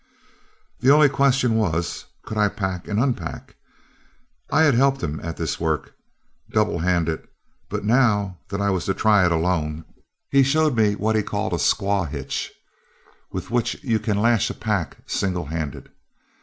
"The 0.79 0.89
only 0.89 1.09
question 1.09 1.53
was, 1.53 2.05
could 2.25 2.35
I 2.35 2.47
pack 2.47 2.87
and 2.87 2.99
unpack. 2.99 3.55
I 4.51 4.63
had 4.63 4.73
helped 4.73 5.03
him 5.03 5.19
at 5.19 5.37
this 5.37 5.59
work, 5.59 5.93
double 6.49 6.79
handed, 6.79 7.27
but 7.69 7.85
now 7.85 8.39
that 8.49 8.59
I 8.59 8.71
was 8.71 8.85
to 8.85 8.95
try 8.95 9.27
it 9.27 9.31
alone, 9.31 9.85
he 10.31 10.41
showed 10.41 10.75
me 10.75 10.95
what 10.95 11.15
he 11.15 11.21
called 11.21 11.53
a 11.53 11.57
squaw 11.57 12.09
hitch, 12.09 12.51
with 13.31 13.51
which 13.51 13.75
you 13.83 13.99
can 13.99 14.17
lash 14.17 14.49
a 14.49 14.55
pack 14.55 14.97
single 15.05 15.45
handed. 15.45 15.91